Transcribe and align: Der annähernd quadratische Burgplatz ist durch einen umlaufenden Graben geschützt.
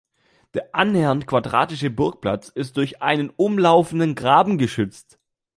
Der 0.55 0.73
annähernd 0.73 1.27
quadratische 1.27 1.91
Burgplatz 1.91 2.49
ist 2.49 2.75
durch 2.75 3.03
einen 3.03 3.29
umlaufenden 3.29 4.15
Graben 4.15 4.57
geschützt. 4.57 5.19